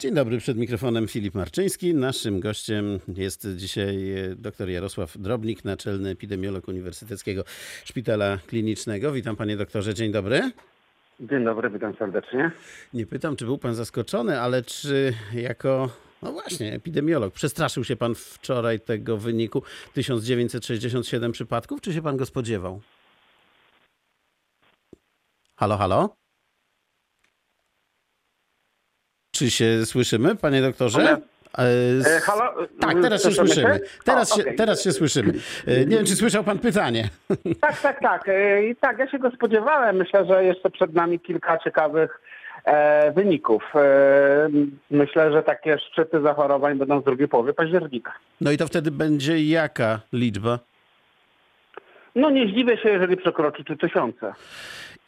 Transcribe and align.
Dzień 0.00 0.14
dobry, 0.14 0.38
przed 0.38 0.56
mikrofonem 0.56 1.08
Filip 1.08 1.34
Marczyński. 1.34 1.94
Naszym 1.94 2.40
gościem 2.40 3.00
jest 3.16 3.48
dzisiaj 3.56 3.98
dr 4.36 4.68
Jarosław 4.68 5.18
Drobnik, 5.18 5.64
naczelny 5.64 6.10
epidemiolog 6.10 6.68
Uniwersyteckiego 6.68 7.44
Szpitala 7.84 8.38
Klinicznego. 8.46 9.12
Witam 9.12 9.36
panie 9.36 9.56
doktorze, 9.56 9.94
dzień 9.94 10.12
dobry. 10.12 10.50
Dzień 11.20 11.44
dobry, 11.44 11.70
witam 11.70 11.96
serdecznie. 11.96 12.50
Nie 12.94 13.06
pytam, 13.06 13.36
czy 13.36 13.44
był 13.44 13.58
pan 13.58 13.74
zaskoczony, 13.74 14.40
ale 14.40 14.62
czy 14.62 15.14
jako, 15.34 15.90
no 16.22 16.32
właśnie, 16.32 16.72
epidemiolog, 16.72 17.34
przestraszył 17.34 17.84
się 17.84 17.96
pan 17.96 18.14
wczoraj 18.14 18.80
tego 18.80 19.16
wyniku 19.16 19.62
1967 19.94 21.32
przypadków, 21.32 21.80
czy 21.80 21.92
się 21.92 22.02
pan 22.02 22.16
go 22.16 22.26
spodziewał? 22.26 22.80
Halo, 25.56 25.76
halo? 25.76 26.14
Czy 29.40 29.50
się 29.50 29.86
słyszymy, 29.86 30.36
panie 30.36 30.62
doktorze? 30.62 31.16
E, 31.58 31.62
E, 32.16 32.20
halo? 32.20 32.66
Tak, 32.80 32.96
teraz 33.02 33.22
się 33.22 33.30
Słyszymy. 33.32 33.80
Teraz, 34.04 34.32
O, 34.32 34.36
się, 34.36 34.42
okej. 34.42 34.56
teraz 34.56 34.82
się 34.84 34.92
słyszymy. 34.92 35.32
E, 35.66 35.84
Nie 35.86 35.96
wiem, 35.96 36.06
czy 36.06 36.16
słyszał 36.16 36.44
pan 36.44 36.58
pytanie. 36.58 37.08
Tak, 37.60 37.80
tak, 37.80 38.00
tak. 38.00 38.28
E, 38.28 38.64
I 38.66 38.76
tak, 38.76 38.98
ja 38.98 39.10
się 39.10 39.18
go 39.18 39.30
spodziewałem. 39.30 39.96
Myślę, 39.96 40.26
że 40.26 40.44
jeszcze 40.44 40.70
przed 40.70 40.94
nami 40.94 41.20
kilka 41.20 41.58
ciekawych 41.58 42.20
e, 42.64 43.12
wyników. 43.12 43.62
E, 43.74 44.48
myślę, 44.90 45.32
że 45.32 45.42
takie 45.42 45.78
szczyty 45.78 46.20
zachorowań 46.20 46.78
będą 46.78 47.00
w 47.00 47.04
drugiej 47.04 47.28
połowie 47.28 47.52
października. 47.52 48.12
No 48.40 48.50
i 48.50 48.56
to 48.56 48.66
wtedy 48.66 48.90
będzie 48.90 49.44
jaka 49.44 50.00
liczba? 50.12 50.58
No 52.14 52.30
nie 52.30 52.48
zdziwię 52.48 52.76
się, 52.76 52.88
jeżeli 52.88 53.16
przekroczy 53.16 53.64
trzy 53.64 53.76
tysiące. 53.76 54.32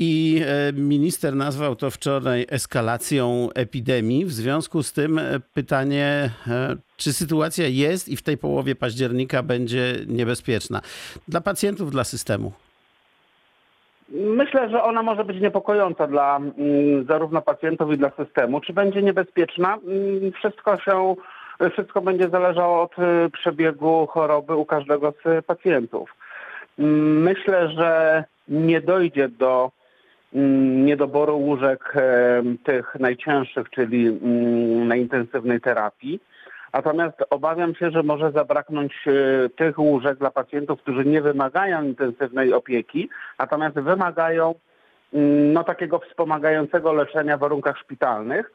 I 0.05 0.43
e, 0.47 0.73
minister 0.73 1.37
nazwał 1.37 1.77
to 1.77 1.91
wczoraj 1.91 2.47
eskalacją 2.51 3.49
epidemii. 3.55 4.25
W 4.25 4.33
związku 4.33 4.83
z 4.83 4.93
tym 4.93 5.19
e, 5.19 5.41
pytanie, 5.55 6.31
e, 6.51 6.77
czy 6.97 7.13
sytuacja 7.13 7.67
jest 7.69 8.09
i 8.09 8.17
w 8.17 8.23
tej 8.23 8.39
połowie 8.39 8.75
października 8.75 9.43
będzie 9.43 9.95
niebezpieczna 10.07 10.81
dla 11.29 11.41
pacjentów, 11.41 11.91
dla 11.91 12.05
systemu? 12.05 12.53
Myślę, 14.09 14.71
że 14.71 14.83
ona 14.83 15.03
może 15.03 15.25
być 15.25 15.41
niepokojąca 15.41 16.07
dla 16.07 16.37
mm, 16.37 17.05
zarówno 17.09 17.43
pacjentów 17.43 17.93
i 17.93 17.99
dla 17.99 18.11
systemu. 18.11 18.61
Czy 18.61 18.73
będzie 18.73 19.03
niebezpieczna? 19.03 19.75
Mm, 19.75 20.33
Wszystko 20.33 20.79
się, 20.79 21.15
wszystko 21.73 22.01
będzie 22.01 22.29
zależało 22.29 22.83
od 22.83 22.99
y, 22.99 23.31
przebiegu 23.31 24.07
choroby 24.07 24.57
u 24.57 24.65
każdego 24.65 25.15
z 25.25 25.47
pacjentów. 25.47 26.15
Mm, 26.79 27.23
Myślę, 27.23 27.69
że 27.69 28.25
nie 28.49 28.81
dojdzie 28.81 29.29
do 29.29 29.71
niedoboru 30.85 31.39
łóżek 31.39 31.93
e, 31.97 32.43
tych 32.65 32.95
najcięższych, 33.01 33.71
czyli 33.71 34.07
mm, 34.09 34.89
na 34.89 34.97
intensywnej 34.97 35.61
terapii. 35.61 36.21
Natomiast 36.73 37.17
obawiam 37.31 37.75
się, 37.75 37.91
że 37.91 38.03
może 38.03 38.31
zabraknąć 38.31 38.93
e, 39.07 39.49
tych 39.49 39.79
łóżek 39.79 40.19
dla 40.19 40.31
pacjentów, 40.31 40.83
którzy 40.83 41.05
nie 41.05 41.23
wymagają 41.23 41.83
intensywnej 41.83 42.53
opieki, 42.53 43.09
natomiast 43.39 43.75
wymagają 43.75 44.55
mm, 45.15 45.53
no, 45.53 45.65
takiego 45.65 45.99
wspomagającego 45.99 46.93
leczenia 46.93 47.37
w 47.37 47.41
warunkach 47.41 47.79
szpitalnych. 47.79 48.53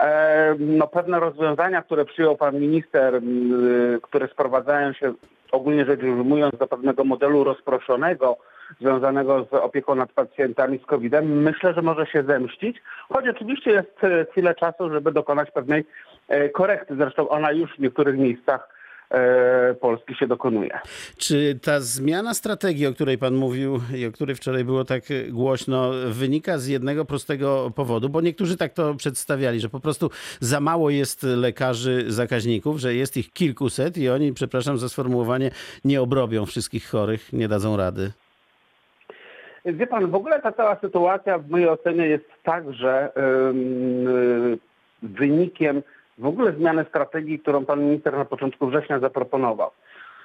E, 0.00 0.54
No, 0.58 0.86
pewne 0.86 1.20
rozwiązania, 1.20 1.82
które 1.82 2.04
przyjął 2.04 2.36
pan 2.36 2.60
minister, 2.60 3.14
mm, 3.14 4.00
które 4.00 4.28
sprowadzają 4.28 4.92
się 4.92 5.14
ogólnie 5.52 5.84
rzecz 5.84 6.02
ujmując 6.02 6.58
do 6.58 6.66
pewnego 6.66 7.04
modelu 7.04 7.44
rozproszonego, 7.44 8.36
związanego 8.80 9.46
z 9.50 9.54
opieką 9.54 9.94
nad 9.94 10.12
pacjentami 10.12 10.78
z 10.78 10.86
COVID-em, 10.86 11.42
myślę, 11.42 11.74
że 11.74 11.82
może 11.82 12.06
się 12.06 12.22
zemścić, 12.22 12.76
choć 13.08 13.28
oczywiście 13.28 13.70
jest 13.70 14.04
e, 14.04 14.26
chwilę 14.30 14.54
czasu, 14.54 14.90
żeby 14.90 15.12
dokonać 15.12 15.50
pewnej 15.50 15.84
e, 16.28 16.48
korekty. 16.48 16.96
Zresztą 16.96 17.28
ona 17.28 17.52
już 17.52 17.76
w 17.76 17.78
niektórych 17.78 18.18
miejscach 18.18 18.68
e, 19.10 19.74
Polski 19.74 20.14
się 20.14 20.26
dokonuje. 20.26 20.78
Czy 21.18 21.58
ta 21.62 21.80
zmiana 21.80 22.34
strategii, 22.34 22.86
o 22.86 22.92
której 22.92 23.18
pan 23.18 23.34
mówił 23.34 23.80
i 23.94 24.06
o 24.06 24.12
której 24.12 24.36
wczoraj 24.36 24.64
było 24.64 24.84
tak 24.84 25.02
głośno, 25.30 25.90
wynika 26.06 26.58
z 26.58 26.66
jednego 26.66 27.04
prostego 27.04 27.70
powodu? 27.74 28.08
Bo 28.08 28.20
niektórzy 28.20 28.56
tak 28.56 28.72
to 28.72 28.94
przedstawiali, 28.94 29.60
że 29.60 29.68
po 29.68 29.80
prostu 29.80 30.10
za 30.40 30.60
mało 30.60 30.90
jest 30.90 31.22
lekarzy 31.22 32.04
zakaźników, 32.08 32.78
że 32.78 32.94
jest 32.94 33.16
ich 33.16 33.32
kilkuset 33.32 33.98
i 33.98 34.08
oni, 34.08 34.32
przepraszam 34.32 34.78
za 34.78 34.88
sformułowanie, 34.88 35.50
nie 35.84 36.02
obrobią 36.02 36.46
wszystkich 36.46 36.88
chorych, 36.88 37.32
nie 37.32 37.48
dadzą 37.48 37.76
rady. 37.76 38.12
Wie 39.66 39.86
pan, 39.86 40.10
w 40.10 40.14
ogóle 40.14 40.42
ta 40.42 40.52
cała 40.52 40.76
sytuacja 40.76 41.38
w 41.38 41.50
mojej 41.50 41.68
ocenie 41.68 42.06
jest 42.06 42.24
także 42.42 43.08
y, 43.08 44.58
wynikiem 45.02 45.82
w 46.18 46.26
ogóle 46.26 46.52
zmiany 46.52 46.84
strategii, 46.88 47.38
którą 47.38 47.64
pan 47.64 47.84
minister 47.84 48.12
na 48.12 48.24
początku 48.24 48.66
września 48.66 48.98
zaproponował. 48.98 49.70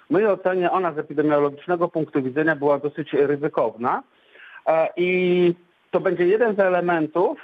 W 0.07 0.13
mojej 0.13 0.27
ocenie 0.27 0.71
ona 0.71 0.93
z 0.93 0.97
epidemiologicznego 0.97 1.87
punktu 1.87 2.23
widzenia 2.23 2.55
była 2.55 2.79
dosyć 2.79 3.13
ryzykowna 3.13 4.03
e, 4.67 4.87
i 4.97 5.53
to 5.91 5.99
będzie 5.99 6.27
jeden 6.27 6.55
z 6.55 6.59
elementów, 6.59 7.39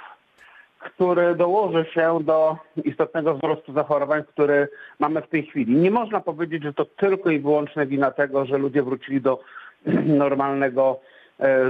który 0.78 1.34
dołoży 1.34 1.84
się 1.94 2.18
do 2.22 2.56
istotnego 2.84 3.34
wzrostu 3.34 3.72
zachorowań, 3.72 4.24
który 4.24 4.68
mamy 4.98 5.22
w 5.22 5.28
tej 5.28 5.46
chwili. 5.46 5.76
Nie 5.76 5.90
można 5.90 6.20
powiedzieć, 6.20 6.62
że 6.62 6.74
to 6.74 6.84
tylko 6.84 7.30
i 7.30 7.38
wyłącznie 7.38 7.86
wina 7.86 8.10
tego, 8.10 8.46
że 8.46 8.58
ludzie 8.58 8.82
wrócili 8.82 9.20
do 9.20 9.40
normalnego 10.24 11.00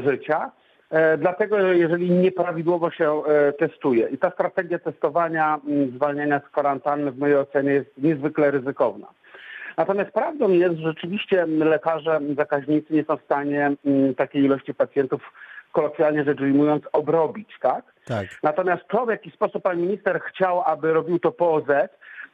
życia. 0.04 0.50
E, 0.90 1.18
Dlatego, 1.18 1.60
że 1.60 1.78
jeżeli 1.78 2.10
nieprawidłowo 2.10 2.90
się 2.90 3.22
e, 3.24 3.52
testuje 3.52 4.08
i 4.08 4.18
ta 4.18 4.30
strategia 4.30 4.78
testowania, 4.78 5.60
m, 5.68 5.90
zwalniania 5.96 6.40
z 6.40 6.52
kwarantanny 6.52 7.12
w 7.12 7.18
mojej 7.18 7.36
ocenie 7.36 7.72
jest 7.72 7.90
niezwykle 7.98 8.50
ryzykowna. 8.50 9.06
Natomiast 9.76 10.10
prawdą 10.10 10.48
jest, 10.48 10.76
że 10.76 10.82
rzeczywiście 10.88 11.46
lekarze, 11.46 12.20
zakaźnicy 12.36 12.94
nie 12.94 13.04
są 13.04 13.16
w 13.16 13.24
stanie 13.24 13.66
m, 13.66 14.14
takiej 14.16 14.44
ilości 14.44 14.74
pacjentów, 14.74 15.32
kolokwialnie 15.72 16.24
rzecz 16.24 16.40
ujmując, 16.40 16.84
obrobić, 16.92 17.48
tak? 17.60 17.84
Tak. 18.04 18.26
Natomiast 18.42 18.82
to, 18.88 19.06
w 19.06 19.10
jaki 19.10 19.30
sposób 19.30 19.62
pan 19.62 19.80
minister 19.80 20.20
chciał, 20.20 20.62
aby 20.62 20.92
robił 20.92 21.18
to 21.18 21.32
POZ, 21.32 21.70
e, 21.70 21.88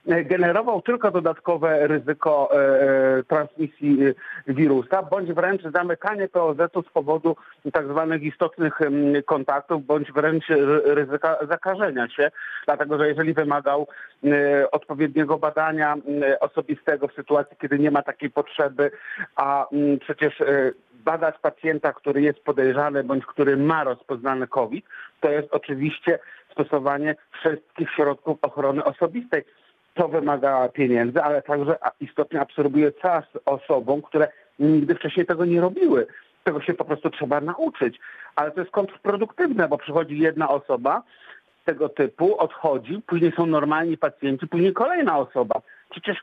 generował 0.06 0.82
tylko 0.82 1.10
dodatkowe 1.10 1.86
ryzyko 1.86 2.48
e, 2.52 2.58
e, 2.58 3.22
transmisji 3.22 3.98
e, 4.06 4.14
wirusa, 4.54 5.02
bądź 5.02 5.32
wręcz 5.32 5.62
zamykanie 5.62 6.28
POZ-u 6.28 6.82
z 6.82 6.88
powodu 6.88 7.36
tak 7.72 7.88
zwanych 7.88 8.22
istotnych 8.22 8.78
kontaktów, 9.26 9.86
bądź 9.86 10.12
wręcz 10.12 10.48
ry- 10.48 10.94
ryzyka 10.94 11.36
zakażenia 11.50 12.08
się, 12.08 12.30
dlatego 12.66 12.98
że 12.98 13.08
jeżeli 13.08 13.34
wymagał 13.34 13.86
e, 14.24 14.70
odpowiedniego 14.70 15.38
badania 15.38 15.96
e, 16.22 16.40
osobistego 16.40 17.08
w 17.08 17.14
sytuacji, 17.14 17.56
kiedy 17.60 17.78
nie 17.78 17.90
ma 17.90 18.02
takiej 18.02 18.30
potrzeby, 18.30 18.90
a 19.36 19.66
przecież 20.00 20.40
e, 20.40 20.72
badać 21.04 21.34
pacjenta, 21.38 21.92
który 21.92 22.22
jest 22.22 22.40
podejrzany 22.44 23.04
bądź 23.04 23.26
który 23.26 23.56
ma 23.56 23.84
rozpoznany 23.84 24.46
COVID, 24.46 24.84
to 25.20 25.30
jest 25.30 25.48
oczywiście 25.50 26.18
stosowanie 26.52 27.16
wszystkich 27.32 27.90
środków 27.90 28.38
ochrony 28.42 28.84
osobistej. 28.84 29.44
To 29.94 30.08
wymaga 30.08 30.68
pieniędzy, 30.68 31.22
ale 31.22 31.42
także 31.42 31.76
istotnie 32.00 32.40
absorbuje 32.40 32.92
czas 32.92 33.24
osobom, 33.44 34.02
które 34.02 34.28
nigdy 34.58 34.94
wcześniej 34.94 35.26
tego 35.26 35.44
nie 35.44 35.60
robiły. 35.60 36.06
Tego 36.44 36.60
się 36.60 36.74
po 36.74 36.84
prostu 36.84 37.10
trzeba 37.10 37.40
nauczyć. 37.40 38.00
Ale 38.36 38.50
to 38.50 38.60
jest 38.60 38.72
kontrproduktywne, 38.72 39.68
bo 39.68 39.78
przychodzi 39.78 40.18
jedna 40.18 40.48
osoba 40.48 41.02
tego 41.64 41.88
typu, 41.88 42.38
odchodzi, 42.38 43.02
później 43.06 43.32
są 43.32 43.46
normalni 43.46 43.98
pacjenci, 43.98 44.46
później 44.46 44.72
kolejna 44.72 45.18
osoba. 45.18 45.60
Przecież 45.90 46.16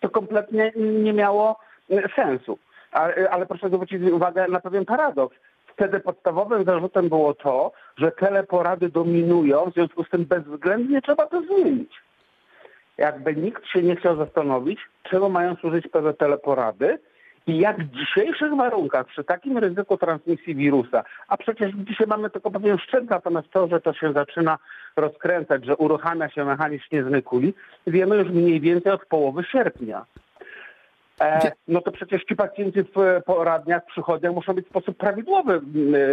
to 0.00 0.08
kompletnie 0.10 0.72
nie 0.76 1.12
miało 1.12 1.58
e, 1.90 2.08
sensu. 2.16 2.58
Ale, 2.92 3.30
ale 3.30 3.46
proszę 3.46 3.68
zwrócić 3.68 4.02
uwagę 4.12 4.48
na 4.48 4.60
pewien 4.60 4.84
paradoks. 4.84 5.36
Wtedy 5.66 6.00
podstawowym 6.00 6.64
zarzutem 6.64 7.08
było 7.08 7.34
to, 7.34 7.72
że 7.96 8.12
teleporady 8.12 8.88
dominują, 8.88 9.70
w 9.70 9.74
związku 9.74 10.04
z 10.04 10.10
tym 10.10 10.24
bezwzględnie 10.24 11.02
trzeba 11.02 11.26
to 11.26 11.42
zmienić. 11.42 12.07
Jakby 12.98 13.36
nikt 13.36 13.66
się 13.66 13.82
nie 13.82 13.96
chciał 13.96 14.16
zastanowić, 14.16 14.80
czemu 15.02 15.30
mają 15.30 15.56
służyć 15.56 15.90
te 15.92 16.14
teleporady 16.14 16.98
i 17.46 17.58
jak 17.58 17.84
w 17.84 17.90
dzisiejszych 17.90 18.56
warunkach, 18.56 19.06
przy 19.06 19.24
takim 19.24 19.58
ryzyku 19.58 19.96
transmisji 19.96 20.54
wirusa, 20.54 21.04
a 21.28 21.36
przecież 21.36 21.72
dzisiaj 21.74 22.06
mamy 22.06 22.30
tylko 22.30 22.50
pewien 22.50 22.78
szczyt, 22.78 23.10
natomiast 23.10 23.50
to, 23.50 23.68
że 23.68 23.80
to 23.80 23.92
się 23.92 24.12
zaczyna 24.12 24.58
rozkręcać, 24.96 25.64
że 25.64 25.76
uruchamia 25.76 26.28
się 26.28 26.44
mechanizm 26.44 26.84
śnieżnej 26.84 27.22
kuli, 27.22 27.54
wiemy 27.86 28.16
już 28.16 28.28
mniej 28.28 28.60
więcej 28.60 28.92
od 28.92 29.06
połowy 29.06 29.44
sierpnia. 29.44 30.04
E, 31.20 31.52
no 31.68 31.80
to 31.80 31.92
przecież 31.92 32.24
ci 32.24 32.36
pacjenci 32.36 32.82
w 32.82 33.22
poradniach, 33.26 33.86
przychodniach 33.86 34.34
muszą 34.34 34.52
być 34.54 34.66
w 34.66 34.70
sposób 34.70 34.96
prawidłowy 34.96 35.60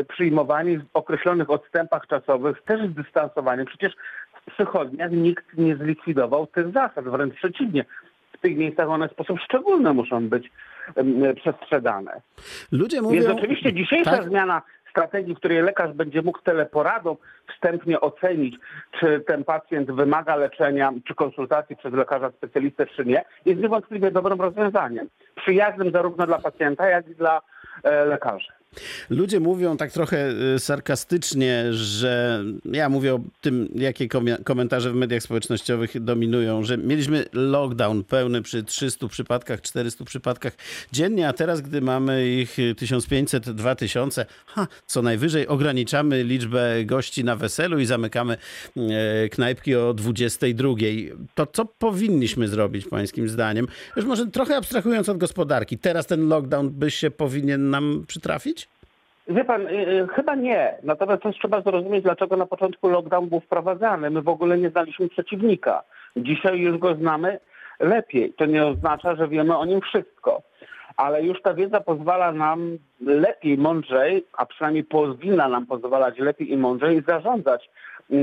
przyjmowani 0.10 0.78
w 0.78 0.86
określonych 0.94 1.50
odstępach 1.50 2.08
czasowych, 2.08 2.62
też 2.62 2.90
z 2.90 2.94
dystansowaniem. 2.94 3.66
Przecież 3.66 3.94
przychodniach 4.46 5.12
nikt 5.12 5.58
nie 5.58 5.76
zlikwidował 5.76 6.48
tych 6.48 6.72
zasad, 6.72 7.06
wręcz 7.06 7.36
przeciwnie. 7.36 7.86
W 8.38 8.42
tych 8.42 8.58
miejscach 8.58 8.90
one 8.90 9.10
w 9.10 9.12
sposób 9.12 9.40
szczególny 9.40 9.94
muszą 9.94 10.30
być 10.30 10.52
przestrzegane. 11.36 12.22
Ludzie 12.72 12.98
Więc 13.02 13.08
mówią... 13.08 13.36
oczywiście 13.36 13.74
dzisiejsza 13.74 14.12
Tak? 14.12 14.24
zmiana 14.24 14.62
strategii, 14.90 15.36
w 15.36 15.38
której 15.38 15.62
lekarz 15.62 15.94
będzie 15.94 16.22
mógł 16.22 16.42
teleporadą 16.42 17.18
wstępnie 17.54 18.02
ocenić, 18.02 18.56
czy 19.00 19.20
ten 19.20 19.44
pacjent 19.44 19.92
wymaga 19.92 20.36
leczenia, 20.36 20.92
czy 21.08 21.16
konsultacji 21.16 21.76
przez 21.76 21.94
lekarza 21.94 22.32
specjalistę, 22.32 22.86
czy 22.88 23.06
nie, 23.06 23.26
jest 23.46 23.62
niewątpliwie 23.62 24.12
dobrym 24.12 24.42
rozwiązaniem. 24.42 25.10
Przyjaznym 25.36 25.92
zarówno 25.92 26.28
dla 26.28 26.40
pacjenta, 26.40 26.90
jak 26.90 27.08
i 27.08 27.16
dla 27.16 27.42
e, 27.84 28.06
lekarzy. 28.06 28.52
Ludzie 29.10 29.40
mówią 29.40 29.78
tak 29.78 29.92
trochę 29.92 30.32
y, 30.56 30.60
sarkastycznie, 30.60 31.74
że 31.74 32.44
ja 32.72 32.90
mówię 32.90 33.16
o 33.16 33.20
tym, 33.42 33.70
jakie 33.76 34.08
komentarze 34.44 34.92
w 34.92 34.96
mediach 34.96 35.24
społecznościowych 35.24 36.04
dominują, 36.04 36.64
że 36.64 36.78
mieliśmy 36.78 37.26
lockdown 37.34 38.04
pełny 38.04 38.42
przy 38.42 38.64
300 38.64 39.08
przypadkach, 39.08 39.62
400 39.62 40.06
przypadkach 40.06 40.54
dziennie, 40.92 41.28
a 41.28 41.34
teraz, 41.34 41.62
gdy 41.62 41.82
mamy 41.82 42.30
ich 42.30 42.58
1500, 42.78 43.50
2000, 43.50 44.26
ha, 44.46 44.68
co 44.86 45.02
najwyżej 45.02 45.48
ograniczamy 45.48 46.24
liczbę 46.24 46.86
gości 46.86 47.24
na 47.24 47.36
weselu 47.36 47.80
i 47.80 47.86
zamykamy 47.86 48.38
e, 48.78 49.30
knajpki 49.30 49.76
o 49.76 49.94
22. 49.94 50.70
To 51.36 51.48
co 51.48 51.66
powinniśmy 51.66 52.48
zrobić, 52.48 52.88
pańskim 52.88 53.30
zdaniem? 53.30 53.68
Już 53.96 54.06
może 54.06 54.28
trochę 54.28 54.58
abstrahując 54.58 55.10
od 55.10 55.18
gospodarki, 55.18 55.78
teraz 55.78 56.08
ten 56.08 56.28
lockdown 56.28 56.70
by 56.70 56.92
się 56.92 57.12
powinien 57.12 57.70
nam 57.70 58.06
przytrafić? 58.08 58.65
Wie 59.28 59.44
pan, 59.44 59.68
y, 59.68 59.72
y, 59.72 60.08
chyba 60.08 60.36
nie. 60.36 60.78
Natomiast 60.84 61.24
też 61.24 61.36
trzeba 61.36 61.62
zrozumieć, 61.62 62.04
dlaczego 62.04 62.38
na 62.38 62.46
początku 62.46 62.90
lockdown 62.90 63.30
był 63.30 63.40
wprowadzany. 63.40 64.10
My 64.10 64.22
w 64.22 64.30
ogóle 64.30 64.58
nie 64.58 64.70
znaliśmy 64.70 65.10
przeciwnika. 65.10 65.84
Dzisiaj 66.18 66.60
już 66.60 66.78
go 66.78 66.96
znamy 66.96 67.40
lepiej. 67.80 68.34
To 68.34 68.46
nie 68.46 68.66
oznacza, 68.66 69.16
że 69.16 69.28
wiemy 69.28 69.58
o 69.58 69.66
nim 69.66 69.82
wszystko. 69.82 70.42
Ale 70.98 71.24
już 71.24 71.42
ta 71.42 71.54
wiedza 71.54 71.82
pozwala 71.82 72.32
nam 72.32 72.78
lepiej, 73.02 73.58
mądrzej, 73.58 74.26
a 74.38 74.46
przynajmniej 74.46 74.84
powinna 74.84 75.48
nam 75.48 75.66
pozwalać 75.66 76.20
lepiej 76.20 76.52
i 76.52 76.58
mądrzej 76.58 77.04
zarządzać 77.08 77.70
y, 78.12 78.16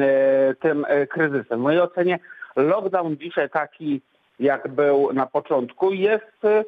tym 0.61 0.87
kryzysem. 1.11 1.61
W 1.61 1.63
mojej 1.63 1.81
ocenie 1.81 2.19
lockdown 2.57 3.17
dzisiaj 3.17 3.51
taki 3.51 4.01
jak 4.43 4.69
był 4.69 5.13
na 5.13 5.27
początku, 5.27 5.93
jest 5.93 6.45
y, 6.45 6.65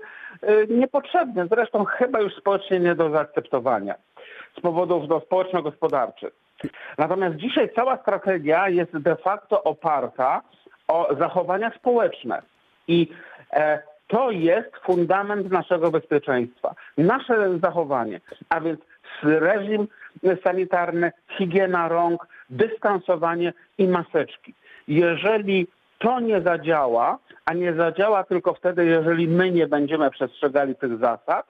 y, 0.49 0.67
niepotrzebny. 0.69 1.47
Zresztą 1.51 1.85
chyba 1.85 2.21
już 2.21 2.35
społecznie 2.37 2.81
nie 2.81 2.95
do 2.95 3.11
zaakceptowania 3.11 3.95
z 4.59 4.61
powodów 4.61 5.09
no, 5.09 5.21
społeczno-gospodarczych. 5.21 6.33
Natomiast 6.99 7.37
dzisiaj 7.37 7.71
cała 7.77 7.97
strategia 7.97 8.69
jest 8.69 8.99
de 8.99 9.17
facto 9.17 9.65
oparta 9.65 10.43
o 10.89 11.09
zachowania 11.19 11.73
społeczne. 11.79 12.43
I 12.89 13.09
e, 13.53 13.79
to 14.07 14.31
jest 14.31 14.77
fundament 14.83 15.51
naszego 15.51 15.91
bezpieczeństwa. 15.91 16.75
Nasze 16.99 17.59
zachowanie, 17.59 18.21
a 18.49 18.61
więc 18.61 18.81
reżim 19.23 19.89
sanitarny, 20.45 21.13
higiena 21.39 21.89
rąk, 21.89 22.27
dystansowanie 22.51 23.53
i 23.79 23.89
maseczki. 23.89 24.55
Jeżeli 24.89 25.67
to 26.05 26.21
nie 26.21 26.41
zadziała, 26.41 27.19
a 27.45 27.55
nie 27.55 27.75
zadziała 27.75 28.25
tylko 28.25 28.55
wtedy, 28.55 28.85
jeżeli 28.85 29.29
my 29.29 29.51
nie 29.51 29.67
będziemy 29.67 30.11
przestrzegali 30.11 30.77
tych 30.77 30.99
zasad, 30.99 31.47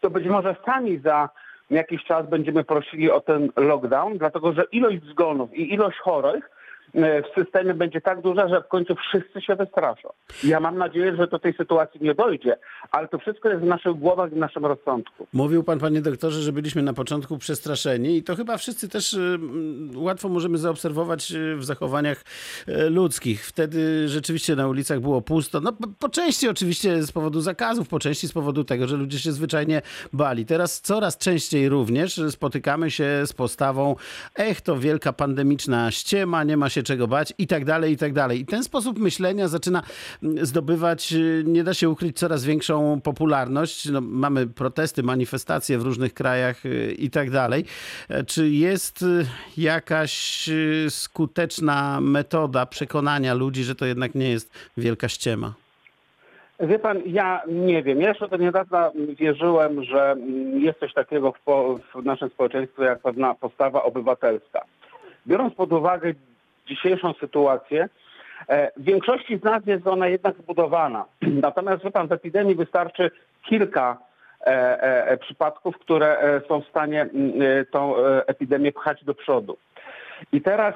to 0.00 0.10
być 0.10 0.26
może 0.26 0.56
sami 0.66 0.98
za 0.98 1.28
jakiś 1.70 2.04
czas 2.04 2.28
będziemy 2.28 2.64
prosili 2.64 3.10
o 3.10 3.20
ten 3.20 3.48
lockdown, 3.56 4.18
dlatego 4.18 4.52
że 4.52 4.64
ilość 4.72 5.02
zgonów 5.02 5.54
i 5.54 5.74
ilość 5.74 5.98
chorych 5.98 6.50
w 6.94 7.40
systemie 7.40 7.74
będzie 7.74 8.00
tak 8.00 8.20
duża, 8.20 8.48
że 8.48 8.60
w 8.60 8.68
końcu 8.68 8.94
wszyscy 8.94 9.40
się 9.40 9.56
wystraszą. 9.56 10.08
Ja 10.44 10.60
mam 10.60 10.78
nadzieję, 10.78 11.16
że 11.16 11.26
do 11.26 11.38
tej 11.38 11.54
sytuacji 11.54 12.00
nie 12.02 12.14
dojdzie, 12.14 12.56
ale 12.90 13.08
to 13.08 13.18
wszystko 13.18 13.48
jest 13.48 13.62
w 13.62 13.66
naszych 13.66 13.92
głowach 13.92 14.32
i 14.32 14.34
w 14.34 14.38
naszym 14.38 14.66
rozsądku. 14.66 15.26
Mówił 15.32 15.64
pan, 15.64 15.78
panie 15.78 16.00
doktorze, 16.00 16.40
że 16.40 16.52
byliśmy 16.52 16.82
na 16.82 16.92
początku 16.92 17.38
przestraszeni 17.38 18.16
i 18.16 18.22
to 18.22 18.36
chyba 18.36 18.56
wszyscy 18.56 18.88
też 18.88 19.14
mm, 19.14 19.90
łatwo 19.94 20.28
możemy 20.28 20.58
zaobserwować 20.58 21.32
y, 21.32 21.56
w 21.56 21.64
zachowaniach 21.64 22.24
ludzkich. 22.90 23.46
Wtedy 23.46 24.08
rzeczywiście 24.08 24.56
na 24.56 24.68
ulicach 24.68 25.00
było 25.00 25.22
pusto. 25.22 25.60
No 25.60 25.72
po 25.98 26.08
części 26.08 26.48
oczywiście 26.48 27.02
z 27.02 27.12
powodu 27.12 27.40
zakazów, 27.40 27.88
po 27.88 27.98
części 27.98 28.28
z 28.28 28.32
powodu 28.32 28.64
tego, 28.64 28.88
że 28.88 28.96
ludzie 28.96 29.18
się 29.18 29.32
zwyczajnie 29.32 29.82
bali. 30.12 30.46
Teraz 30.46 30.80
coraz 30.80 31.18
częściej 31.18 31.68
również 31.68 32.20
spotykamy 32.30 32.90
się 32.90 33.26
z 33.26 33.32
postawą 33.32 33.96
ech, 34.34 34.60
to 34.60 34.78
wielka 34.78 35.12
pandemiczna 35.12 35.90
ściema, 35.90 36.44
nie 36.44 36.56
ma 36.56 36.68
się 36.68 36.83
czego 36.84 37.08
bać 37.08 37.32
i 37.38 37.46
tak 37.46 37.64
dalej, 37.64 37.92
i 37.92 37.96
tak 37.96 38.12
dalej. 38.12 38.40
I 38.40 38.46
ten 38.46 38.64
sposób 38.64 38.98
myślenia 38.98 39.48
zaczyna 39.48 39.82
mm, 40.22 40.46
zdobywać, 40.46 41.12
y, 41.12 41.42
nie 41.46 41.64
da 41.64 41.74
się 41.74 41.90
ukryć, 41.90 42.18
coraz 42.18 42.44
większą 42.44 43.00
popularność. 43.00 43.90
No, 43.90 44.00
mamy 44.00 44.46
protesty, 44.46 45.02
manifestacje 45.02 45.78
w 45.78 45.82
różnych 45.82 46.14
krajach 46.14 46.66
y, 46.66 46.94
i 46.98 47.10
tak 47.10 47.30
dalej. 47.30 47.64
E, 48.08 48.24
Czy 48.24 48.50
jest 48.50 49.02
y, 49.02 49.26
jakaś 49.56 50.48
skuteczna 50.88 52.00
metoda 52.00 52.66
przekonania 52.66 53.34
ludzi, 53.34 53.64
że 53.64 53.74
to 53.74 53.86
jednak 53.86 54.14
nie 54.14 54.30
jest 54.30 54.52
wielka 54.76 55.08
ściema? 55.08 55.54
Wie 56.60 56.78
pan, 56.78 57.02
ja 57.06 57.42
nie 57.48 57.82
wiem. 57.82 58.00
Ja 58.00 58.08
jeszcze 58.08 58.28
do 58.28 58.36
niedawna 58.36 58.90
wierzyłem, 59.18 59.84
że 59.84 60.10
mm, 60.10 60.60
jest 60.60 60.80
coś 60.80 60.92
takiego 60.92 61.32
w, 61.32 61.80
w 61.94 62.04
naszym 62.04 62.28
społeczeństwie 62.28 62.82
jak 62.82 62.98
pewna 62.98 63.34
postawa 63.34 63.82
obywatelska. 63.82 64.64
Biorąc 65.26 65.54
pod 65.54 65.72
uwagę 65.72 66.14
dzisiejszą 66.66 67.12
sytuację, 67.12 67.88
e, 68.48 68.70
w 68.76 68.84
większości 68.84 69.38
z 69.38 69.42
nas 69.42 69.66
jest 69.66 69.86
ona 69.86 70.08
jednak 70.08 70.36
zbudowana. 70.36 71.04
Natomiast 71.46 71.84
wie 71.84 71.90
pan, 71.90 72.08
w 72.08 72.12
epidemii 72.12 72.54
wystarczy 72.54 73.10
kilka 73.42 73.98
e, 74.40 74.82
e, 74.82 75.16
przypadków, 75.16 75.78
które 75.78 76.40
są 76.48 76.60
w 76.60 76.68
stanie 76.68 77.06
tą 77.70 77.94
epidemię 78.26 78.72
pchać 78.72 79.04
do 79.04 79.14
przodu. 79.14 79.56
I 80.32 80.40
teraz 80.40 80.74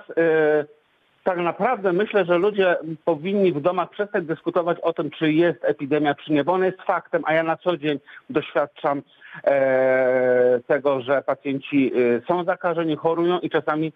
tak 1.29 1.39
naprawdę 1.39 1.93
myślę, 1.93 2.25
że 2.25 2.39
ludzie 2.39 2.77
powinni 3.05 3.53
w 3.53 3.61
domach 3.61 3.91
przestać 3.91 4.25
dyskutować 4.25 4.81
o 4.81 4.93
tym, 4.93 5.11
czy 5.11 5.33
jest 5.33 5.65
epidemia, 5.65 6.15
czy 6.15 6.33
nie, 6.33 6.45
bo 6.45 6.53
ona 6.53 6.67
jest 6.67 6.83
faktem, 6.83 7.23
a 7.25 7.35
ja 7.35 7.43
na 7.43 7.57
co 7.57 7.77
dzień 7.77 7.99
doświadczam 8.31 9.03
e, 9.45 10.61
tego, 10.67 11.01
że 11.01 11.23
pacjenci 11.23 11.93
e, 11.95 12.21
są 12.29 12.45
zakażeni, 12.45 12.97
chorują 12.97 13.39
i 13.39 13.51
czasami 13.51 13.93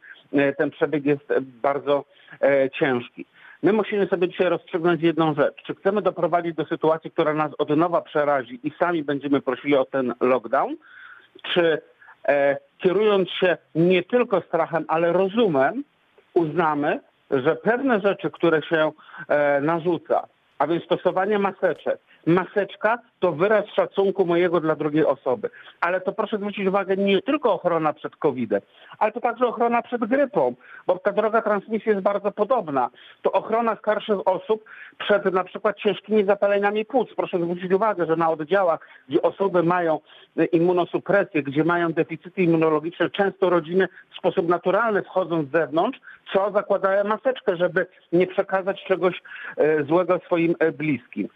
ten 0.59 0.71
przebieg 0.71 1.05
jest 1.05 1.31
e, 1.31 1.41
bardzo 1.41 2.05
e, 2.41 2.71
ciężki. 2.71 3.27
My 3.63 3.73
musimy 3.73 4.07
sobie 4.07 4.29
dzisiaj 4.29 4.49
rozstrzygnąć 4.49 5.03
jedną 5.03 5.35
rzecz. 5.35 5.55
Czy 5.67 5.75
chcemy 5.75 6.03
doprowadzić 6.03 6.55
do 6.55 6.65
sytuacji, 6.65 7.11
która 7.11 7.35
nas 7.35 7.53
od 7.59 7.69
nowa 7.77 8.01
przerazi 8.01 8.61
i 8.63 8.73
sami 8.79 9.05
będziemy 9.05 9.41
prosili 9.41 9.77
o 9.77 9.85
ten 9.85 10.15
lockdown, 10.21 10.77
czy 11.43 11.83
e, 12.29 12.57
kierując 12.79 13.31
się 13.31 13.57
nie 13.75 14.03
tylko 14.03 14.41
strachem, 14.41 14.85
ale 14.89 15.13
rozumem, 15.13 15.85
uznamy, 16.35 17.01
że 17.31 17.57
pewne 17.57 18.01
rzeczy, 18.01 18.31
które 18.31 18.63
się 18.63 18.93
e, 19.29 19.61
narzuca, 19.61 20.27
a 20.59 20.67
więc 20.67 20.85
stosowanie 20.85 21.39
maseczek, 21.39 21.99
maseczka 22.27 22.99
to 23.21 23.33
wyraz 23.33 23.65
szacunku 23.67 24.27
mojego 24.27 24.61
dla 24.61 24.77
drugiej 24.77 25.07
osoby. 25.07 25.51
Ale 25.81 26.01
to 26.01 26.13
proszę 26.13 26.37
zwrócić 26.37 26.67
uwagę, 26.67 26.97
nie 26.97 27.23
tylko 27.23 27.53
ochrona 27.53 27.93
przed 27.93 28.17
COVID-em, 28.17 28.61
ale 28.99 29.13
to 29.13 29.21
także 29.21 29.47
ochrona 29.47 29.83
przed 29.83 30.05
grypą, 30.05 30.55
bo 30.87 30.99
ta 30.99 31.13
droga 31.13 31.43
transmisji 31.43 31.91
jest 31.91 32.03
bardzo 32.03 32.33
podobna. 32.33 32.91
To 33.23 33.33
ochrona 33.33 33.77
starszych 33.77 34.29
osób 34.29 34.65
przed 34.99 35.25
na 35.25 35.45
przykład 35.45 35.77
ciężkimi 35.77 36.25
zapaleniami 36.25 36.85
płuc. 36.85 37.09
Proszę 37.17 37.39
zwrócić 37.39 37.73
uwagę, 37.73 38.07
że 38.07 38.17
na 38.17 38.31
oddziałach, 38.31 38.89
gdzie 39.09 39.23
osoby 39.23 39.63
mają 39.63 40.01
e, 40.37 40.45
immunosupresję, 40.45 41.43
gdzie 41.43 41.65
mają 41.65 41.93
deficyty 41.93 42.43
immunologiczne, 42.43 43.11
często 43.11 43.51
rodziny 43.51 43.89
w 44.11 44.19
sposób 44.19 44.49
naturalny 44.49 45.03
wchodzą 45.03 45.45
z 45.45 45.51
zewnątrz, 45.51 46.01
co 46.33 46.51
zakładają 46.51 47.05
maseczkę, 47.05 47.57
żeby 47.57 47.87
nie 48.13 48.27
przekazać 48.27 48.85
czegoś 48.85 49.23
e, 49.57 49.85
złego 49.85 50.19
swoim 50.27 50.55
e, 50.59 50.73
bliskim. 50.73 51.29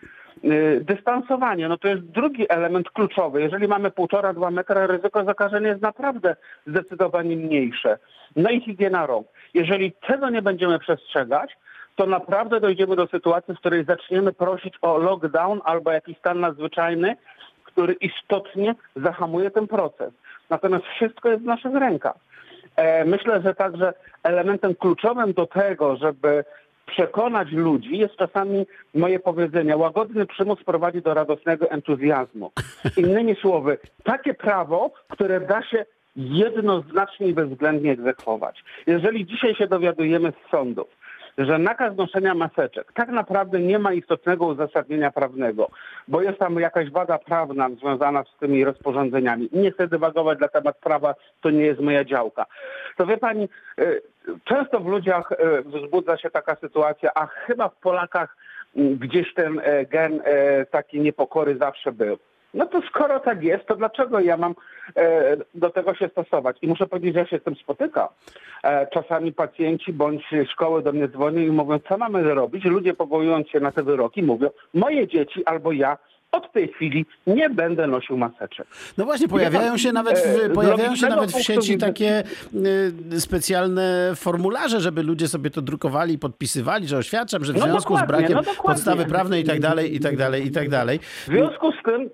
Y, 0.44 0.80
Dystansowanie, 0.84 1.68
no 1.68 1.78
to 1.78 1.88
jest 1.88 2.02
drugi 2.02 2.46
element 2.48 2.90
kluczowy. 2.90 3.42
Jeżeli 3.42 3.68
mamy 3.68 3.90
1,5-2 3.90 4.52
metra, 4.52 4.86
ryzyko 4.86 5.24
zakażenia 5.24 5.68
jest 5.68 5.82
naprawdę 5.82 6.36
zdecydowanie 6.66 7.36
mniejsze. 7.36 7.98
No 8.36 8.50
i 8.50 8.60
higiena 8.60 9.06
rąk. 9.06 9.26
Jeżeli 9.54 9.92
tego 9.92 10.30
nie 10.30 10.42
będziemy 10.42 10.78
przestrzegać, 10.78 11.56
to 11.96 12.06
naprawdę 12.06 12.60
dojdziemy 12.60 12.96
do 12.96 13.06
sytuacji, 13.06 13.54
w 13.54 13.58
której 13.58 13.84
zaczniemy 13.84 14.32
prosić 14.32 14.74
o 14.82 14.98
lockdown 14.98 15.60
albo 15.64 15.92
jakiś 15.92 16.18
stan 16.18 16.40
nadzwyczajny, 16.40 17.16
który 17.64 17.92
istotnie 17.92 18.74
zahamuje 18.96 19.50
ten 19.50 19.66
proces. 19.66 20.12
Natomiast 20.50 20.84
wszystko 20.84 21.28
jest 21.28 21.42
w 21.42 21.46
naszych 21.46 21.74
rękach. 21.74 22.16
E, 22.76 23.04
Myślę, 23.04 23.42
że 23.42 23.54
także 23.54 23.94
elementem 24.22 24.74
kluczowym 24.74 25.32
do 25.32 25.46
tego, 25.46 25.96
żeby 25.96 26.44
przekonać 26.86 27.52
ludzi 27.52 27.98
jest 27.98 28.16
czasami 28.16 28.66
moje 28.94 29.18
powiedzenie, 29.18 29.76
łagodny 29.76 30.26
przymus 30.26 30.64
prowadzi 30.64 31.02
do 31.02 31.14
radosnego 31.14 31.70
entuzjazmu. 31.70 32.52
Innymi 32.96 33.34
słowy, 33.34 33.78
takie 34.04 34.34
prawo, 34.34 34.90
które 35.08 35.40
da 35.40 35.62
się 35.62 35.84
jednoznacznie 36.16 37.26
i 37.26 37.34
bezwzględnie 37.34 37.92
egzekwować. 37.92 38.64
Jeżeli 38.86 39.26
dzisiaj 39.26 39.54
się 39.54 39.66
dowiadujemy 39.66 40.32
z 40.32 40.50
sądów, 40.50 40.88
że 41.38 41.58
nakaz 41.58 41.96
noszenia 41.96 42.34
maseczek 42.34 42.92
tak 42.92 43.08
naprawdę 43.08 43.60
nie 43.60 43.78
ma 43.78 43.92
istotnego 43.92 44.46
uzasadnienia 44.46 45.10
prawnego, 45.10 45.70
bo 46.08 46.22
jest 46.22 46.38
tam 46.38 46.60
jakaś 46.60 46.90
wada 46.90 47.18
prawna 47.18 47.68
związana 47.68 48.24
z 48.24 48.38
tymi 48.40 48.64
rozporządzeniami. 48.64 49.48
Nie 49.52 49.70
chcę 49.70 49.88
dywagować 49.88 50.38
na 50.38 50.48
temat 50.48 50.78
prawa, 50.78 51.14
to 51.40 51.50
nie 51.50 51.64
jest 51.64 51.80
moja 51.80 52.04
działka. 52.04 52.46
To 52.96 53.06
wie 53.06 53.16
pani, 53.16 53.48
y, 53.80 54.02
często 54.44 54.80
w 54.80 54.86
ludziach 54.86 55.32
y, 55.32 55.62
wzbudza 55.62 56.16
się 56.16 56.30
taka 56.30 56.56
sytuacja, 56.56 57.10
a 57.14 57.26
chyba 57.26 57.68
w 57.68 57.76
Polakach 57.76 58.36
mm, 58.76 58.96
gdzieś 58.96 59.34
ten 59.34 59.60
gen 59.90 60.22
takiej 60.70 61.00
niepokory 61.00 61.56
zawsze 61.56 61.92
był. 61.92 62.18
No 62.54 62.66
to 62.66 62.82
skoro 62.90 63.20
tak 63.20 63.42
jest, 63.42 63.66
to 63.66 63.76
dlaczego 63.76 64.20
ja 64.20 64.36
mam 64.36 64.54
e, 64.96 65.36
do 65.54 65.70
tego 65.70 65.94
się 65.94 66.08
stosować? 66.08 66.56
I 66.62 66.68
muszę 66.68 66.86
powiedzieć, 66.86 67.14
że 67.14 67.20
ja 67.20 67.26
się 67.26 67.38
z 67.38 67.42
tym 67.42 67.56
spotykam. 67.56 68.08
E, 68.64 68.86
czasami 68.86 69.32
pacjenci 69.32 69.92
bądź 69.92 70.22
szkoły 70.52 70.82
do 70.82 70.92
mnie 70.92 71.08
dzwonią 71.08 71.40
i 71.40 71.50
mówią, 71.50 71.78
co 71.88 71.98
mamy 71.98 72.34
robić? 72.34 72.64
Ludzie 72.64 72.94
powołując 72.94 73.48
się 73.48 73.60
na 73.60 73.72
te 73.72 73.82
wyroki 73.82 74.22
mówią, 74.22 74.48
moje 74.74 75.08
dzieci 75.08 75.44
albo 75.44 75.72
ja 75.72 75.98
od 76.32 76.52
tej 76.52 76.68
chwili 76.68 77.06
nie 77.26 77.50
będę 77.50 77.86
nosił 77.86 78.16
maseczek. 78.16 78.66
No 78.98 79.04
właśnie, 79.04 79.28
pojawiają 79.28 79.78
się 79.78 79.92
nawet 79.92 80.18
w, 80.18 80.26
e, 80.26 80.50
z 80.50 80.54
pojawiają 80.54 80.96
się 80.96 81.06
nawet 81.06 81.32
w 81.32 81.42
sieci 81.42 81.78
takie 81.78 82.22
specjalne 83.18 84.12
formularze, 84.16 84.80
żeby 84.80 85.02
ludzie 85.02 85.28
sobie 85.28 85.50
to 85.50 85.62
drukowali 85.62 86.14
i 86.14 86.18
podpisywali, 86.18 86.88
że 86.88 86.98
oświadczam, 86.98 87.44
że 87.44 87.52
w 87.52 87.56
No 87.56 87.62
związku 87.62 87.96
z 87.96 88.00
dokładnie, 88.00 88.26
brakiem 88.26 88.38
no 88.56 88.62
podstawy 88.62 89.04
prawnej 89.04 89.42
i 89.42 89.44
tak 89.44 89.60
dalej, 89.60 89.94
i 89.96 90.00
tak 90.00 90.16
dalej, 90.16 90.46
i 90.46 90.50
tak 90.50 90.68
dalej. 90.68 90.98
W 90.98 91.26
związku 91.26 91.72
z 91.72 91.82
tym, 91.84 92.10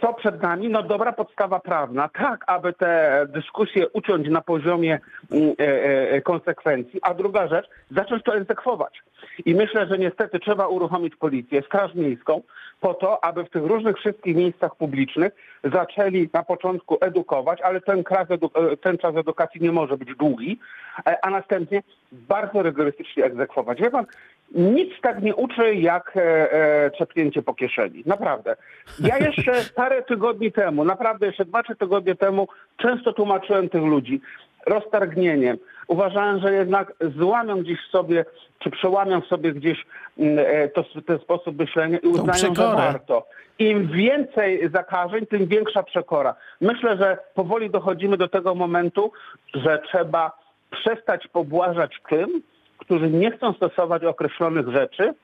co 0.00 0.14
przed 0.14 0.42
nami? 0.42 0.68
No 0.68 0.82
dobra 0.82 1.12
podstawa 1.12 1.60
prawna, 1.60 2.08
tak, 2.08 2.44
aby 2.46 2.72
te 2.72 3.26
dyskusje 3.28 3.88
uciąć 3.88 4.28
na 4.28 4.40
poziomie 4.40 4.98
mm, 5.30 5.54
e, 5.58 6.12
e, 6.12 6.20
konsekwencji, 6.20 7.00
a 7.02 7.14
druga 7.14 7.48
rzecz, 7.48 7.68
zacząć 7.90 8.22
to 8.22 8.34
egzekwować. 8.34 9.02
I 9.44 9.54
myślę, 9.54 9.86
że 9.86 9.98
niestety 9.98 10.38
trzeba 10.38 10.66
uruchomić 10.66 11.16
policję, 11.16 11.62
straż 11.62 11.94
miejską, 11.94 12.42
po 12.80 12.94
to, 12.94 13.24
aby 13.24 13.44
w 13.44 13.50
tych 13.50 13.64
różnych 13.64 13.96
wszystkich 13.96 14.36
miejscach 14.36 14.76
publicznych 14.76 15.32
zaczęli 15.64 16.28
na 16.32 16.42
początku 16.42 16.96
edukować, 17.00 17.60
ale 17.60 17.80
ten, 17.80 17.98
e, 17.98 18.76
ten 18.76 18.98
czas 18.98 19.16
edukacji 19.16 19.60
nie 19.60 19.72
może 19.72 19.96
być 19.96 20.08
długi, 20.16 20.58
e, 21.06 21.24
a 21.24 21.30
następnie 21.30 21.82
bardzo 22.12 22.62
rygorystycznie 22.62 23.24
egzekwować. 23.24 23.80
Wie 23.80 23.90
pan, 23.90 24.06
nic 24.54 25.00
tak 25.02 25.22
nie 25.22 25.34
uczy 25.34 25.74
jak 25.74 26.16
e, 26.16 26.52
e, 26.52 26.90
czepnięcie 26.90 27.42
po 27.42 27.54
kieszeni. 27.54 28.02
Naprawdę. 28.06 28.56
Ja 29.00 29.18
jeszcze 29.18 29.52
parę 29.74 30.02
tygodni 30.02 30.52
temu, 30.52 30.84
naprawdę 30.84 31.26
jeszcze 31.26 31.44
dwa, 31.44 31.62
trzy 31.62 31.76
tygodnie 31.76 32.14
temu 32.14 32.48
często 32.76 33.12
tłumaczyłem 33.12 33.68
tych 33.68 33.82
ludzi 33.82 34.20
roztargnieniem. 34.66 35.58
Uważałem, 35.88 36.40
że 36.40 36.52
jednak 36.52 36.92
złamią 37.18 37.56
gdzieś 37.56 37.78
w 37.88 37.90
sobie, 37.90 38.24
czy 38.58 38.70
przełamią 38.70 39.20
w 39.20 39.26
sobie 39.26 39.52
gdzieś 39.52 39.86
mm, 40.18 40.38
e, 40.38 40.68
to, 40.68 40.84
ten 41.06 41.18
sposób 41.18 41.58
myślenia 41.58 41.98
i 41.98 42.06
uznają, 42.06 42.54
że 42.54 42.62
warto. 42.62 43.26
Im 43.58 43.88
więcej 43.88 44.70
zakażeń, 44.74 45.26
tym 45.26 45.46
większa 45.46 45.82
przekora. 45.82 46.34
Myślę, 46.60 46.96
że 46.96 47.18
powoli 47.34 47.70
dochodzimy 47.70 48.16
do 48.16 48.28
tego 48.28 48.54
momentu, 48.54 49.12
że 49.54 49.78
trzeba 49.78 50.38
przestać 50.70 51.28
pobłażać 51.28 52.00
tym, 52.08 52.42
którzy 52.80 53.10
nie 53.10 53.30
chcą 53.30 53.52
stosować 53.52 54.04
określonych 54.04 54.68
rzeczy, 54.68 55.14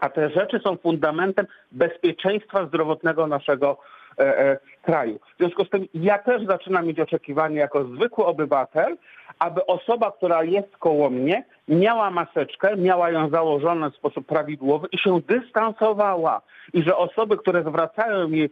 a 0.00 0.08
te 0.08 0.30
rzeczy 0.30 0.60
są 0.64 0.76
fundamentem 0.76 1.46
bezpieczeństwa 1.72 2.66
zdrowotnego 2.66 3.26
naszego 3.26 3.78
e, 4.18 4.38
e, 4.38 4.58
kraju. 4.82 5.18
W 5.34 5.38
związku 5.38 5.64
z 5.64 5.70
tym 5.70 5.86
ja 5.94 6.18
też 6.18 6.46
zaczynam 6.46 6.86
mieć 6.86 7.00
oczekiwanie 7.00 7.56
jako 7.56 7.84
zwykły 7.84 8.24
obywatel, 8.24 8.96
aby 9.38 9.66
osoba, 9.66 10.12
która 10.12 10.44
jest 10.44 10.76
koło 10.76 11.10
mnie, 11.10 11.44
miała 11.68 12.10
maseczkę, 12.10 12.76
miała 12.76 13.10
ją 13.10 13.28
założoną 13.28 13.90
w 13.90 13.96
sposób 13.96 14.26
prawidłowy 14.26 14.88
i 14.92 14.98
się 14.98 15.20
dystansowała. 15.20 16.40
I 16.72 16.82
że 16.82 16.96
osoby, 16.96 17.36
które 17.36 17.62
zwracają 17.62 18.28
mi 18.28 18.48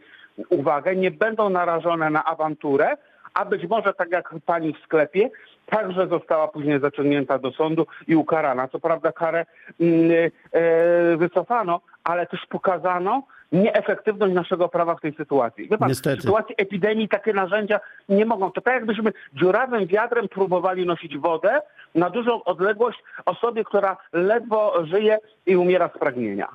uwagę, 0.49 0.95
nie 0.95 1.11
będą 1.11 1.49
narażone 1.49 2.09
na 2.09 2.25
awanturę, 2.25 2.97
a 3.33 3.45
być 3.45 3.67
może 3.69 3.93
tak 3.93 4.11
jak 4.11 4.35
pani 4.45 4.73
w 4.73 4.83
sklepie, 4.83 5.29
także 5.65 6.07
została 6.07 6.47
później 6.47 6.79
zaciągnięta 6.79 7.39
do 7.39 7.51
sądu 7.51 7.87
i 8.07 8.15
ukarana. 8.15 8.67
Co 8.67 8.79
prawda 8.79 9.11
karę 9.11 9.45
mm, 9.79 10.11
e, 10.51 11.17
wycofano, 11.17 11.81
ale 12.03 12.27
też 12.27 12.39
pokazano 12.49 13.23
nieefektywność 13.51 14.33
naszego 14.33 14.69
prawa 14.69 14.95
w 14.95 15.01
tej 15.01 15.13
sytuacji. 15.13 15.67
Wie 15.69 15.77
pan, 15.77 15.89
Niestety. 15.89 16.17
w 16.17 16.21
sytuacji 16.21 16.55
epidemii 16.57 17.07
takie 17.09 17.33
narzędzia 17.33 17.79
nie 18.09 18.25
mogą. 18.25 18.51
To 18.51 18.61
tak 18.61 18.73
jakbyśmy 18.73 19.11
dziurawym 19.33 19.85
wiadrem 19.85 20.27
próbowali 20.27 20.85
nosić 20.85 21.17
wodę 21.17 21.61
na 21.95 22.09
dużą 22.09 22.43
odległość 22.43 22.99
osobie, 23.25 23.63
która 23.63 23.97
ledwo 24.13 24.85
żyje 24.85 25.17
i 25.45 25.55
umiera 25.55 25.89
z 25.95 25.99
pragnienia. 25.99 26.47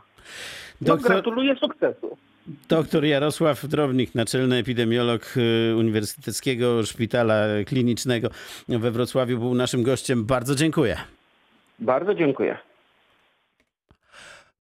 No, 0.80 0.86
Doktor- 0.86 1.12
gratuluję 1.12 1.56
sukcesu. 1.56 2.16
Doktor 2.68 3.04
Jarosław 3.04 3.66
Drobnik, 3.66 4.14
naczelny 4.14 4.56
epidemiolog 4.56 5.36
y, 5.36 5.76
Uniwersyteckiego 5.76 6.82
Szpitala 6.86 7.44
Klinicznego 7.66 8.30
we 8.68 8.90
Wrocławiu, 8.90 9.38
był 9.38 9.54
naszym 9.54 9.82
gościem. 9.82 10.24
Bardzo 10.24 10.54
dziękuję. 10.54 10.96
Bardzo 11.78 12.14
dziękuję. 12.14 12.69